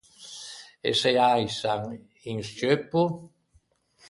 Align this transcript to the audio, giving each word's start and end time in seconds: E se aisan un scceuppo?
E 0.89 0.91
se 0.99 1.11
aisan 1.31 1.81
un 2.31 2.37
scceuppo? 2.47 3.01